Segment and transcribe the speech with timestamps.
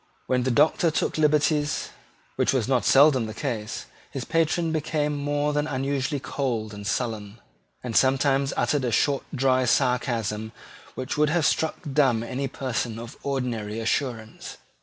[0.25, 1.89] When the Doctor took liberties,
[2.35, 7.39] which was not seldom the case, his patron became more than usually cold and sullen,
[7.83, 10.53] and sometimes uttered a short dry sarcasm
[10.95, 14.57] which would have struck dumb any person of ordinary assurance.